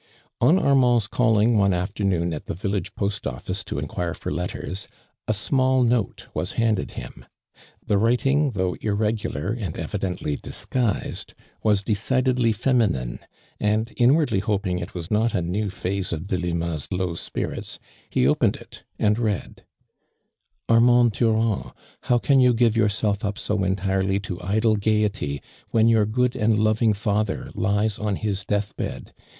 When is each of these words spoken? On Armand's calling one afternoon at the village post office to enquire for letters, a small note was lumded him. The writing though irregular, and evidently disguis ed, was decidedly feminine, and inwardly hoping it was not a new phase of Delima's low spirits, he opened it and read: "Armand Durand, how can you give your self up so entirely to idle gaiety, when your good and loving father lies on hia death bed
On 0.39 0.57
Armand's 0.57 1.07
calling 1.07 1.59
one 1.59 1.73
afternoon 1.75 2.33
at 2.33 2.47
the 2.47 2.55
village 2.55 2.95
post 2.95 3.27
office 3.27 3.63
to 3.65 3.77
enquire 3.77 4.15
for 4.15 4.31
letters, 4.31 4.87
a 5.27 5.31
small 5.33 5.83
note 5.83 6.25
was 6.33 6.53
lumded 6.57 6.93
him. 6.93 7.23
The 7.85 7.99
writing 7.99 8.49
though 8.49 8.73
irregular, 8.81 9.51
and 9.51 9.77
evidently 9.77 10.37
disguis 10.37 11.27
ed, 11.29 11.35
was 11.61 11.83
decidedly 11.83 12.51
feminine, 12.51 13.19
and 13.59 13.93
inwardly 13.95 14.39
hoping 14.39 14.79
it 14.79 14.95
was 14.95 15.11
not 15.11 15.35
a 15.35 15.41
new 15.43 15.69
phase 15.69 16.11
of 16.11 16.25
Delima's 16.25 16.87
low 16.91 17.13
spirits, 17.13 17.77
he 18.09 18.25
opened 18.27 18.55
it 18.55 18.83
and 18.97 19.19
read: 19.19 19.65
"Armand 20.67 21.11
Durand, 21.11 21.73
how 22.05 22.17
can 22.17 22.39
you 22.39 22.55
give 22.55 22.75
your 22.75 22.89
self 22.89 23.23
up 23.23 23.37
so 23.37 23.63
entirely 23.63 24.19
to 24.21 24.41
idle 24.41 24.77
gaiety, 24.77 25.43
when 25.69 25.87
your 25.87 26.07
good 26.07 26.35
and 26.35 26.57
loving 26.57 26.95
father 26.95 27.51
lies 27.53 27.99
on 27.99 28.15
hia 28.15 28.33
death 28.47 28.75
bed 28.75 29.13